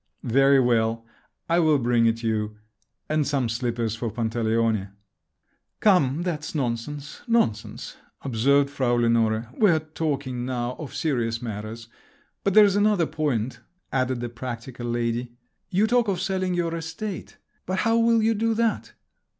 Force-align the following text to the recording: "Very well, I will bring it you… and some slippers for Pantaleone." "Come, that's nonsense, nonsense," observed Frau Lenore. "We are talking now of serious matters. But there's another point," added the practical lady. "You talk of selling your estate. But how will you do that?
"Very 0.23 0.59
well, 0.59 1.05
I 1.47 1.59
will 1.59 1.77
bring 1.77 2.07
it 2.07 2.23
you… 2.23 2.57
and 3.07 3.27
some 3.27 3.47
slippers 3.47 3.95
for 3.95 4.09
Pantaleone." 4.09 4.89
"Come, 5.79 6.23
that's 6.23 6.55
nonsense, 6.55 7.21
nonsense," 7.27 7.97
observed 8.23 8.71
Frau 8.71 8.95
Lenore. 8.95 9.49
"We 9.55 9.69
are 9.69 9.77
talking 9.79 10.43
now 10.43 10.73
of 10.79 10.95
serious 10.95 11.39
matters. 11.39 11.87
But 12.43 12.55
there's 12.55 12.75
another 12.75 13.05
point," 13.05 13.59
added 13.93 14.21
the 14.21 14.29
practical 14.29 14.87
lady. 14.87 15.33
"You 15.69 15.85
talk 15.85 16.07
of 16.07 16.19
selling 16.19 16.55
your 16.55 16.73
estate. 16.75 17.37
But 17.67 17.81
how 17.81 17.99
will 17.99 18.23
you 18.23 18.33
do 18.33 18.55
that? 18.55 18.93